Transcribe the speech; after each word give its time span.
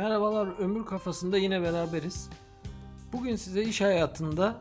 Merhabalar, 0.00 0.48
Ömür 0.58 0.84
Kafasında 0.84 1.38
yine 1.38 1.62
beraberiz. 1.62 2.28
Bugün 3.12 3.36
size 3.36 3.62
iş 3.62 3.80
hayatında 3.80 4.56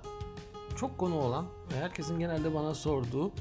çok 0.75 0.97
konu 0.97 1.15
olan 1.15 1.45
ve 1.73 1.79
herkesin 1.79 2.19
genelde 2.19 2.53
bana 2.53 2.73
sorduğu 2.73 3.31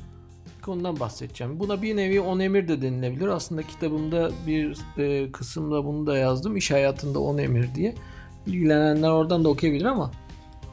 konudan 0.62 1.00
bahsedeceğim. 1.00 1.60
Buna 1.60 1.82
bir 1.82 1.96
nevi 1.96 2.20
on 2.20 2.38
emir 2.38 2.68
de 2.68 2.82
denilebilir. 2.82 3.26
Aslında 3.26 3.62
kitabımda 3.62 4.30
bir 4.46 4.78
e, 4.98 5.32
kısımda 5.32 5.84
bunu 5.84 6.06
da 6.06 6.18
yazdım. 6.18 6.56
İş 6.56 6.70
hayatında 6.70 7.18
on 7.20 7.38
emir 7.38 7.74
diye. 7.74 7.94
İlgilenenler 8.46 9.10
oradan 9.10 9.44
da 9.44 9.48
okuyabilir 9.48 9.84
ama 9.84 10.10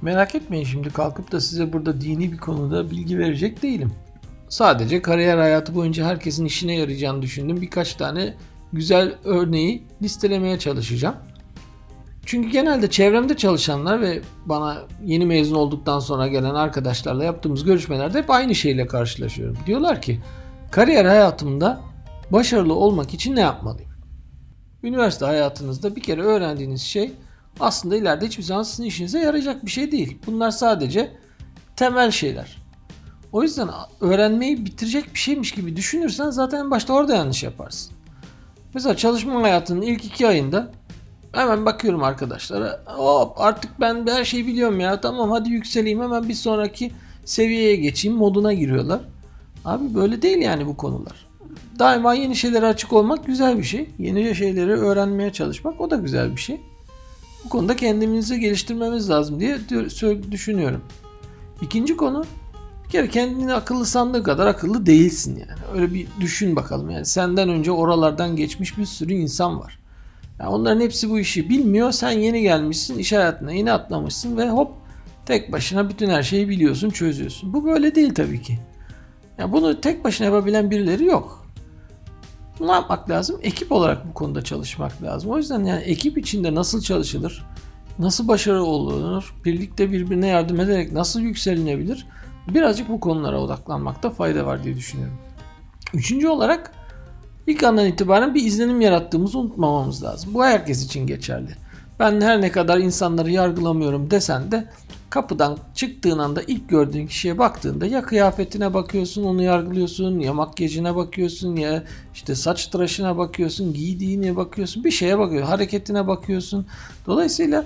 merak 0.01 0.35
etmeyin 0.35 0.65
şimdi 0.65 0.89
kalkıp 0.89 1.31
da 1.31 1.41
size 1.41 1.73
burada 1.73 2.01
dini 2.01 2.31
bir 2.31 2.37
konuda 2.37 2.91
bilgi 2.91 3.19
verecek 3.19 3.61
değilim. 3.61 3.93
Sadece 4.49 5.01
kariyer 5.01 5.37
hayatı 5.37 5.75
boyunca 5.75 6.05
herkesin 6.05 6.45
işine 6.45 6.75
yarayacağını 6.75 7.21
düşündüm. 7.21 7.61
Birkaç 7.61 7.95
tane 7.95 8.33
güzel 8.75 9.15
örneği 9.23 9.83
listelemeye 10.01 10.59
çalışacağım. 10.59 11.15
Çünkü 12.25 12.49
genelde 12.49 12.89
çevremde 12.89 13.37
çalışanlar 13.37 14.01
ve 14.01 14.21
bana 14.45 14.81
yeni 15.03 15.25
mezun 15.25 15.55
olduktan 15.55 15.99
sonra 15.99 16.27
gelen 16.27 16.55
arkadaşlarla 16.55 17.23
yaptığımız 17.23 17.63
görüşmelerde 17.63 18.19
hep 18.19 18.29
aynı 18.29 18.55
şeyle 18.55 18.87
karşılaşıyorum. 18.87 19.57
Diyorlar 19.65 20.01
ki 20.01 20.21
kariyer 20.71 21.05
hayatımda 21.05 21.81
başarılı 22.31 22.73
olmak 22.73 23.13
için 23.13 23.35
ne 23.35 23.41
yapmalıyım? 23.41 23.91
Üniversite 24.83 25.25
hayatınızda 25.25 25.95
bir 25.95 26.01
kere 26.01 26.21
öğrendiğiniz 26.21 26.81
şey 26.81 27.11
aslında 27.59 27.95
ileride 27.95 28.27
hiçbir 28.27 28.43
zaman 28.43 28.63
sizin 28.63 28.83
işinize 28.83 29.19
yarayacak 29.19 29.65
bir 29.65 29.71
şey 29.71 29.91
değil. 29.91 30.17
Bunlar 30.27 30.51
sadece 30.51 31.11
temel 31.75 32.11
şeyler. 32.11 32.57
O 33.31 33.43
yüzden 33.43 33.69
öğrenmeyi 34.01 34.65
bitirecek 34.65 35.13
bir 35.13 35.19
şeymiş 35.19 35.51
gibi 35.51 35.75
düşünürsen 35.75 36.29
zaten 36.29 36.59
en 36.59 36.71
başta 36.71 36.93
orada 36.93 37.15
yanlış 37.15 37.43
yaparsın. 37.43 37.94
Mesela 38.75 38.97
çalışma 38.97 39.41
hayatının 39.41 39.81
ilk 39.81 40.05
iki 40.05 40.27
ayında 40.27 40.71
hemen 41.31 41.65
bakıyorum 41.65 42.03
arkadaşlara. 42.03 42.83
Hop 42.85 43.41
artık 43.41 43.71
ben 43.79 44.07
her 44.07 44.25
şeyi 44.25 44.47
biliyorum 44.47 44.79
ya. 44.79 45.01
Tamam 45.01 45.31
hadi 45.31 45.49
yükseleyim 45.49 46.01
hemen 46.01 46.29
bir 46.29 46.33
sonraki 46.33 46.91
seviyeye 47.25 47.75
geçeyim 47.75 48.17
moduna 48.17 48.53
giriyorlar. 48.53 49.01
Abi 49.65 49.95
böyle 49.95 50.21
değil 50.21 50.37
yani 50.37 50.65
bu 50.65 50.77
konular. 50.77 51.25
Daima 51.79 52.13
yeni 52.13 52.35
şeylere 52.35 52.65
açık 52.65 52.93
olmak 52.93 53.25
güzel 53.25 53.57
bir 53.57 53.63
şey. 53.63 53.89
Yeni 53.99 54.35
şeyleri 54.35 54.71
öğrenmeye 54.71 55.33
çalışmak 55.33 55.81
o 55.81 55.91
da 55.91 55.95
güzel 55.95 56.31
bir 56.31 56.41
şey. 56.41 56.61
Bu 57.45 57.49
konuda 57.49 57.75
kendimizi 57.75 58.39
geliştirmemiz 58.39 59.09
lazım 59.09 59.39
diye 59.39 59.57
düşünüyorum. 60.31 60.81
İkinci 61.61 61.97
konu 61.97 62.25
bir 62.85 62.89
kere 62.89 63.09
kendini 63.09 63.53
akıllı 63.53 63.85
sandığı 63.85 64.23
kadar 64.23 64.47
akıllı 64.47 64.85
değilsin 64.85 65.39
yani. 65.39 65.59
Öyle 65.73 65.93
bir 65.93 66.07
düşün 66.19 66.55
bakalım 66.55 66.89
yani. 66.89 67.05
Senden 67.05 67.49
önce 67.49 67.71
oralardan 67.71 68.35
geçmiş 68.35 68.77
bir 68.77 68.85
sürü 68.85 69.13
insan 69.13 69.59
var. 69.59 69.79
Yani 70.39 70.49
onların 70.49 70.81
hepsi 70.81 71.09
bu 71.09 71.19
işi 71.19 71.49
bilmiyor. 71.49 71.91
Sen 71.91 72.11
yeni 72.11 72.41
gelmişsin, 72.41 72.97
iş 72.97 73.13
hayatına 73.13 73.51
yeni 73.51 73.71
atlamışsın 73.71 74.37
ve 74.37 74.49
hop 74.49 74.71
tek 75.25 75.51
başına 75.51 75.89
bütün 75.89 76.09
her 76.09 76.23
şeyi 76.23 76.49
biliyorsun, 76.49 76.89
çözüyorsun. 76.89 77.53
Bu 77.53 77.65
böyle 77.65 77.95
değil 77.95 78.15
tabii 78.15 78.41
ki. 78.41 78.59
Yani 79.37 79.51
bunu 79.51 79.81
tek 79.81 80.03
başına 80.03 80.25
yapabilen 80.25 80.71
birileri 80.71 81.05
yok. 81.05 81.45
Ne 82.59 82.71
yapmak 82.71 83.09
lazım? 83.09 83.39
Ekip 83.43 83.71
olarak 83.71 84.09
bu 84.09 84.13
konuda 84.13 84.41
çalışmak 84.41 85.03
lazım. 85.03 85.29
O 85.31 85.37
yüzden 85.37 85.63
yani 85.63 85.81
ekip 85.81 86.17
içinde 86.17 86.55
nasıl 86.55 86.81
çalışılır? 86.81 87.45
Nasıl 87.99 88.27
başarılı 88.27 88.65
olunur? 88.65 89.35
Birlikte 89.45 89.91
birbirine 89.91 90.27
yardım 90.27 90.59
ederek 90.59 90.91
nasıl 90.91 91.19
yükselinebilir? 91.19 92.07
Birazcık 92.47 92.89
bu 92.89 92.99
konulara 92.99 93.41
odaklanmakta 93.41 94.09
fayda 94.09 94.45
var 94.45 94.63
diye 94.63 94.75
düşünüyorum. 94.75 95.17
Üçüncü 95.93 96.27
olarak 96.27 96.71
ilk 97.47 97.63
andan 97.63 97.85
itibaren 97.85 98.35
bir 98.35 98.45
izlenim 98.45 98.81
yarattığımızı 98.81 99.39
unutmamamız 99.39 100.03
lazım. 100.03 100.33
Bu 100.33 100.43
herkes 100.43 100.85
için 100.85 101.07
geçerli. 101.07 101.49
Ben 101.99 102.21
her 102.21 102.41
ne 102.41 102.51
kadar 102.51 102.77
insanları 102.77 103.31
yargılamıyorum 103.31 104.11
desen 104.11 104.51
de 104.51 104.69
kapıdan 105.09 105.57
çıktığın 105.75 106.17
anda 106.17 106.41
ilk 106.41 106.69
gördüğün 106.69 107.07
kişiye 107.07 107.37
baktığında 107.37 107.85
ya 107.85 108.01
kıyafetine 108.01 108.73
bakıyorsun 108.73 109.23
onu 109.23 109.43
yargılıyorsun 109.43 110.19
ya 110.19 110.33
makyajına 110.33 110.95
bakıyorsun 110.95 111.55
ya 111.55 111.83
işte 112.13 112.35
saç 112.35 112.67
tıraşına 112.67 113.17
bakıyorsun 113.17 113.73
giydiğine 113.73 114.35
bakıyorsun 114.35 114.83
bir 114.83 114.91
şeye 114.91 115.19
bakıyorsun 115.19 115.51
hareketine 115.51 116.07
bakıyorsun. 116.07 116.65
Dolayısıyla 117.07 117.65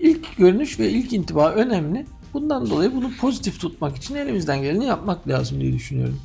ilk 0.00 0.36
görünüş 0.36 0.78
ve 0.80 0.90
ilk 0.90 1.12
intiba 1.12 1.50
önemli. 1.50 2.06
Bundan 2.34 2.70
dolayı 2.70 2.94
bunu 2.94 3.10
pozitif 3.20 3.60
tutmak 3.60 3.96
için 3.96 4.14
elimizden 4.14 4.62
geleni 4.62 4.84
yapmak 4.84 5.28
lazım 5.28 5.60
diye 5.60 5.72
düşünüyorum. 5.72 6.20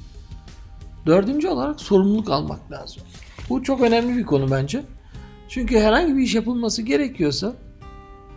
Dördüncü 1.06 1.48
olarak 1.48 1.82
sorumluluk 1.82 2.30
almak 2.30 2.72
lazım. 2.72 3.04
Bu 3.50 3.64
çok 3.64 3.82
önemli 3.82 4.18
bir 4.18 4.26
konu 4.26 4.52
bence. 4.52 4.84
Çünkü 5.50 5.80
herhangi 5.80 6.16
bir 6.16 6.22
iş 6.22 6.36
yapılması 6.36 6.82
gerekiyorsa 6.82 7.54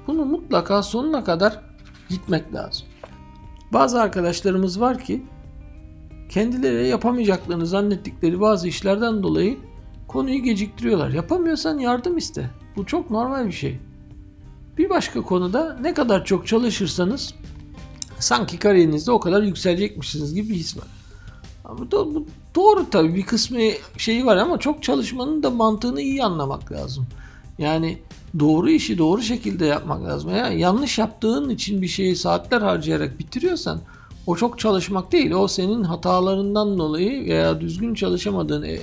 bunu 0.06 0.25
mutlaka 0.25 0.82
sonuna 0.82 1.25
kadar 1.25 1.60
gitmek 2.09 2.55
lazım. 2.55 2.87
Bazı 3.72 4.00
arkadaşlarımız 4.00 4.81
var 4.81 4.99
ki 4.99 5.22
kendileri 6.28 6.88
yapamayacaklarını 6.88 7.66
zannettikleri 7.66 8.41
bazı 8.41 8.69
işlerden 8.69 9.22
dolayı 9.22 9.59
konuyu 10.09 10.43
geciktiriyorlar. 10.43 11.10
Yapamıyorsan 11.10 11.78
yardım 11.78 12.16
iste. 12.16 12.50
Bu 12.76 12.87
çok 12.87 13.10
normal 13.10 13.47
bir 13.47 13.53
şey. 13.53 13.78
Bir 14.78 14.91
başka 14.91 15.22
konuda 15.22 15.76
ne 15.81 15.94
kadar 15.94 16.25
çok 16.25 16.47
çalışırsanız 16.47 17.34
sanki 18.21 18.59
kariyerinizde 18.59 19.10
o 19.10 19.21
kadar 19.21 19.43
yükselecekmişsiniz 19.43 20.34
gibi 20.34 20.49
bir 20.49 20.54
his 20.54 20.77
var. 20.77 20.87
Bu, 21.78 21.91
da, 21.91 22.15
bu 22.15 22.27
doğru 22.54 22.91
tabii 22.91 23.15
bir 23.15 23.22
kısmı 23.22 23.60
şeyi 23.99 24.27
var 24.27 24.37
ama 24.37 24.59
çok 24.59 24.82
çalışmanın 24.82 25.43
da 25.43 25.50
mantığını 25.50 26.00
iyi 26.00 26.25
anlamak 26.25 26.72
lazım. 26.72 27.06
Yani 27.59 27.99
doğru 28.38 28.71
işi 28.71 28.99
doğru 28.99 29.22
şekilde 29.22 29.66
yapmak 29.66 30.05
lazım. 30.05 30.37
Yani 30.37 30.60
yanlış 30.60 30.99
yaptığın 30.99 31.50
için 31.50 31.82
bir 31.82 31.88
şeyi 31.88 32.16
saatler 32.16 32.60
harcayarak 32.60 33.19
bitiriyorsan 33.19 33.81
o 34.26 34.37
çok 34.37 34.59
çalışmak 34.59 35.12
değil. 35.12 35.31
O 35.31 35.49
senin 35.49 35.82
hatalarından 35.82 36.78
dolayı 36.78 37.28
veya 37.28 37.60
düzgün 37.60 37.94
çalışamadığın 37.94 38.62
e, 38.62 38.78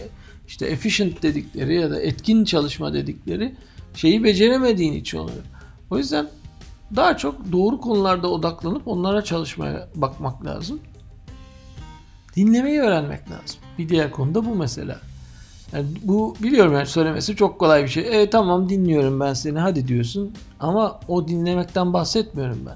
işte 0.48 0.66
efficient 0.66 1.24
dedikleri 1.24 1.76
ya 1.76 1.92
da 1.92 2.02
etkin 2.02 2.46
çalışma 2.46 2.94
dedikleri 2.94 3.56
şeyi 3.96 4.24
beceremediğin 4.24 4.94
için 4.94 5.18
oluyor. 5.18 5.44
O 5.90 5.98
yüzden 5.98 6.28
daha 6.96 7.18
çok 7.18 7.52
doğru 7.52 7.82
konularda 7.82 8.28
odaklanıp 8.28 8.88
onlara 8.88 9.24
çalışmaya 9.24 9.90
bakmak 9.96 10.46
lazım. 10.46 10.80
Dinlemeyi 12.36 12.80
öğrenmek 12.80 13.32
lazım. 13.32 13.60
Bir 13.78 13.90
diğer 13.90 14.12
konu 14.12 14.36
da 14.36 14.46
bu 14.46 14.56
mesela. 14.56 15.00
Yani 15.74 15.86
bu 16.04 16.36
biliyorum 16.44 16.74
yani 16.74 16.86
söylemesi 16.86 17.36
çok 17.36 17.60
kolay 17.60 17.84
bir 17.84 17.88
şey. 17.88 18.24
E 18.24 18.30
tamam 18.30 18.70
dinliyorum 18.70 19.20
ben 19.20 19.34
seni 19.34 19.60
hadi 19.60 19.88
diyorsun. 19.88 20.34
Ama 20.60 21.00
o 21.08 21.28
dinlemekten 21.28 21.94
bahsetmiyorum 21.94 22.60
ben. 22.66 22.76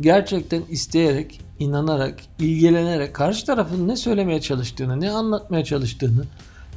Gerçekten 0.00 0.62
isteyerek, 0.68 1.40
inanarak, 1.58 2.20
ilgilenerek 2.38 3.14
karşı 3.14 3.46
tarafın 3.46 3.88
ne 3.88 3.96
söylemeye 3.96 4.40
çalıştığını, 4.40 5.00
ne 5.00 5.10
anlatmaya 5.10 5.64
çalıştığını, 5.64 6.24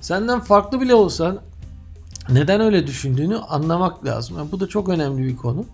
senden 0.02 0.40
farklı 0.40 0.82
bile 0.82 0.96
olsa 0.96 1.44
neden 2.30 2.62
öyle 2.62 2.88
düşündüğünü 2.88 3.38
anlamak 3.38 4.06
lazım. 4.06 4.38
Yani 4.38 4.52
bu 4.52 4.60
da 4.60 4.68
çok 4.68 4.90
önemli 4.90 5.24
bir 5.24 5.38
konu. 5.38 5.66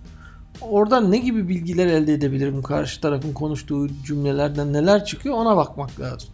Oradan 0.61 1.11
ne 1.11 1.17
gibi 1.17 1.49
bilgiler 1.49 1.87
elde 1.87 2.13
edebilirim? 2.13 2.61
Karşı 2.61 3.01
tarafın 3.01 3.33
konuştuğu 3.33 3.87
cümlelerden 4.05 4.73
neler 4.73 5.05
çıkıyor 5.05 5.35
ona 5.35 5.57
bakmak 5.57 5.99
lazım. 5.99 6.29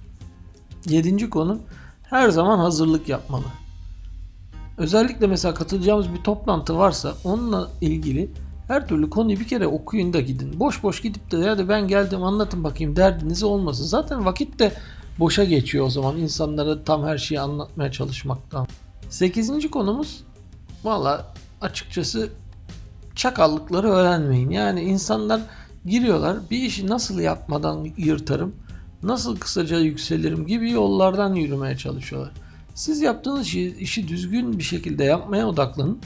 Yedinci 0.85 1.30
konu 1.30 1.59
her 2.03 2.29
zaman 2.29 2.59
hazırlık 2.59 3.09
yapmalı. 3.09 3.46
Özellikle 4.78 5.28
mesela 5.28 5.53
katılacağımız 5.53 6.13
bir 6.13 6.24
toplantı 6.24 6.78
varsa 6.78 7.13
onunla 7.24 7.69
ilgili 7.81 8.31
her 8.68 8.88
türlü 8.88 9.09
konuyu 9.09 9.40
bir 9.40 9.47
kere 9.47 9.68
okuyun 9.68 10.14
da 10.14 10.22
gidin. 10.22 10.59
Boş 10.59 10.84
boş 10.84 11.02
gidip 11.02 11.32
de 11.32 11.38
ya 11.38 11.70
ben 11.70 11.88
geldim 11.88 12.23
anlatın 12.23 12.64
bakayım 12.64 12.96
derdiniz 12.96 13.43
olmasın. 13.43 13.84
Zaten 13.84 14.26
vakit 14.26 14.59
de 14.59 14.73
boşa 15.20 15.43
geçiyor 15.43 15.85
o 15.85 15.90
zaman 15.90 16.17
insanlara 16.17 16.84
tam 16.84 17.03
her 17.03 17.17
şeyi 17.17 17.40
anlatmaya 17.40 17.91
çalışmaktan. 17.91 18.67
Sekizinci 19.09 19.72
konumuz 19.72 20.23
valla 20.84 21.34
açıkçası 21.61 22.29
çakallıkları 23.19 23.89
öğrenmeyin. 23.89 24.49
Yani 24.49 24.81
insanlar 24.81 25.41
giriyorlar 25.85 26.37
bir 26.51 26.57
işi 26.57 26.87
nasıl 26.87 27.19
yapmadan 27.19 27.87
yırtarım, 27.97 28.55
nasıl 29.03 29.37
kısaca 29.37 29.79
yükselirim 29.79 30.47
gibi 30.47 30.71
yollardan 30.71 31.33
yürümeye 31.33 31.77
çalışıyorlar. 31.77 32.31
Siz 32.75 33.01
yaptığınız 33.01 33.41
işi, 33.47 33.75
işi 33.79 34.07
düzgün 34.07 34.57
bir 34.57 34.63
şekilde 34.63 35.03
yapmaya 35.03 35.47
odaklanın. 35.47 35.99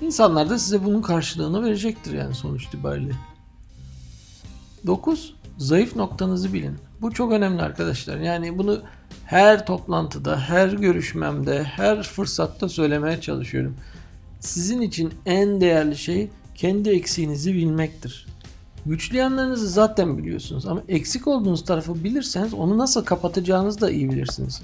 İnsanlar 0.00 0.50
da 0.50 0.58
size 0.58 0.84
bunun 0.84 1.02
karşılığını 1.02 1.64
verecektir 1.64 2.12
yani 2.12 2.34
sonuç 2.34 2.64
itibariyle. 2.64 3.12
9. 4.86 5.34
Zayıf 5.58 5.96
noktanızı 5.96 6.52
bilin. 6.52 6.78
Bu 7.00 7.12
çok 7.12 7.32
önemli 7.32 7.62
arkadaşlar. 7.62 8.16
Yani 8.16 8.58
bunu 8.58 8.82
her 9.24 9.66
toplantıda, 9.66 10.40
her 10.40 10.68
görüşmemde, 10.68 11.64
her 11.64 12.02
fırsatta 12.02 12.68
söylemeye 12.68 13.20
çalışıyorum. 13.20 13.76
Sizin 14.40 14.80
için 14.80 15.12
en 15.26 15.60
değerli 15.60 15.96
şey 15.96 16.28
kendi 16.54 16.90
eksiğinizi 16.90 17.54
bilmektir. 17.54 18.26
Güçlü 18.86 19.16
yanlarınızı 19.16 19.68
zaten 19.68 20.18
biliyorsunuz 20.18 20.66
ama 20.66 20.82
eksik 20.88 21.28
olduğunuz 21.28 21.64
tarafı 21.64 22.04
bilirseniz 22.04 22.54
onu 22.54 22.78
nasıl 22.78 23.04
kapatacağınızı 23.04 23.80
da 23.80 23.90
iyi 23.90 24.10
bilirsiniz. 24.10 24.62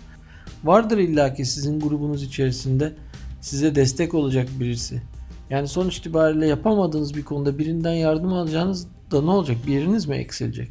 Vardır 0.65 0.99
illaki 0.99 1.45
sizin 1.45 1.81
grubunuz 1.81 2.23
içerisinde 2.23 2.93
size 3.41 3.75
destek 3.75 4.15
olacak 4.15 4.49
birisi. 4.61 5.03
Yani 5.51 5.69
sonuç 5.69 5.99
itibariyle 5.99 6.47
yapamadığınız 6.47 7.15
bir 7.15 7.25
konuda 7.25 7.59
birinden 7.59 7.93
yardım 7.93 8.33
alacağınız 8.33 8.87
da 9.11 9.23
ne 9.23 9.31
olacak? 9.31 9.57
Bir 9.67 9.73
yeriniz 9.73 10.07
mi 10.07 10.17
eksilecek? 10.17 10.69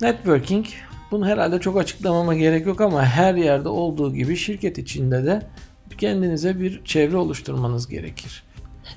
Networking, 0.00 0.66
bunu 1.10 1.26
herhalde 1.26 1.60
çok 1.60 1.78
açıklamama 1.78 2.34
gerek 2.34 2.66
yok 2.66 2.80
ama 2.80 3.04
her 3.04 3.34
yerde 3.34 3.68
olduğu 3.68 4.14
gibi 4.14 4.36
şirket 4.36 4.78
içinde 4.78 5.26
de 5.26 5.42
kendinize 5.98 6.60
bir 6.60 6.84
çevre 6.84 7.16
oluşturmanız 7.16 7.88
gerekir. 7.88 8.42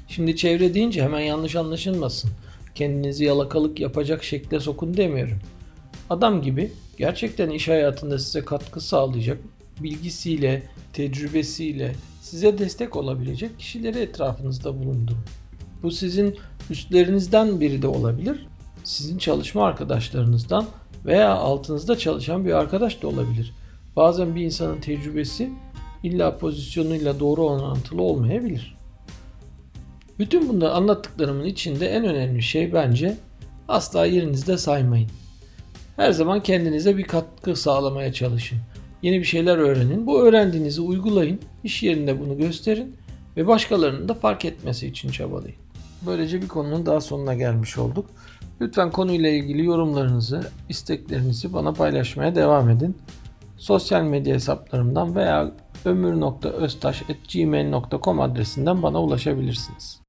Şimdi 0.07 0.35
çevre 0.35 0.73
deyince 0.73 1.03
hemen 1.03 1.19
yanlış 1.19 1.55
anlaşılmasın. 1.55 2.31
Kendinizi 2.75 3.23
yalakalık 3.23 3.79
yapacak 3.79 4.23
şekle 4.23 4.59
sokun 4.59 4.97
demiyorum. 4.97 5.39
Adam 6.09 6.41
gibi 6.41 6.71
gerçekten 6.97 7.49
iş 7.49 7.67
hayatında 7.67 8.19
size 8.19 8.45
katkı 8.45 8.81
sağlayacak 8.81 9.38
bilgisiyle, 9.83 10.63
tecrübesiyle 10.94 11.95
size 12.21 12.57
destek 12.57 12.95
olabilecek 12.95 13.59
kişileri 13.59 13.99
etrafınızda 13.99 14.79
bulundurun. 14.79 15.23
Bu 15.83 15.91
sizin 15.91 16.38
üstlerinizden 16.69 17.59
biri 17.59 17.81
de 17.81 17.88
olabilir. 17.88 18.47
Sizin 18.83 19.17
çalışma 19.17 19.65
arkadaşlarınızdan 19.65 20.65
veya 21.05 21.33
altınızda 21.33 21.97
çalışan 21.97 22.45
bir 22.45 22.53
arkadaş 22.53 23.01
da 23.01 23.07
olabilir. 23.07 23.53
Bazen 23.95 24.35
bir 24.35 24.41
insanın 24.41 24.81
tecrübesi 24.81 25.49
illa 26.07 26.38
pozisyonuyla 26.38 27.19
doğru 27.19 27.45
orantılı 27.45 28.01
olmayabilir. 28.01 28.77
Bütün 30.19 30.50
bunları 30.50 30.71
anlattıklarımın 30.71 31.45
içinde 31.45 31.88
en 31.88 32.06
önemli 32.06 32.42
şey 32.42 32.74
bence 32.74 33.18
asla 33.68 34.06
yerinizde 34.06 34.57
saymayın. 34.57 35.09
Her 35.95 36.12
zaman 36.12 36.44
kendinize 36.44 36.98
bir 36.98 37.04
katkı 37.04 37.56
sağlamaya 37.56 38.13
çalışın. 38.13 38.57
Yeni 39.01 39.19
bir 39.19 39.25
şeyler 39.25 39.57
öğrenin. 39.57 40.07
Bu 40.07 40.21
öğrendiğinizi 40.21 40.81
uygulayın. 40.81 41.39
İş 41.63 41.83
yerinde 41.83 42.19
bunu 42.19 42.38
gösterin 42.38 42.95
ve 43.38 43.48
başkalarının 43.48 44.09
da 44.09 44.13
fark 44.13 44.45
etmesi 44.45 44.88
için 44.88 45.09
çabalayın. 45.09 45.57
Böylece 46.06 46.42
bir 46.42 46.48
konunun 46.48 46.86
daha 46.86 47.01
sonuna 47.01 47.33
gelmiş 47.33 47.77
olduk. 47.77 48.06
Lütfen 48.62 48.92
konuyla 48.92 49.30
ilgili 49.30 49.65
yorumlarınızı, 49.65 50.51
isteklerinizi 50.69 51.54
bana 51.54 51.74
paylaşmaya 51.74 52.36
devam 52.36 52.69
edin. 52.69 52.98
Sosyal 53.57 54.04
medya 54.04 54.36
hesaplarımdan 54.36 55.15
veya 55.15 55.51
ömür.öztaş.gmail.com 55.85 58.19
adresinden 58.19 58.83
bana 58.83 59.03
ulaşabilirsiniz. 59.03 60.06